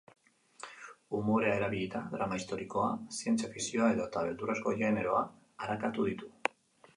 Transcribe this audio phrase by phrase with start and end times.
[1.17, 2.87] Umorea erabilita, drama historikoa,
[3.19, 5.21] zientzia fikzioa edota beldurrezko generoa
[5.67, 6.33] arakatu ditu.